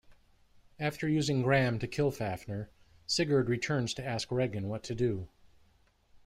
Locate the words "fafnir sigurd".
2.09-3.49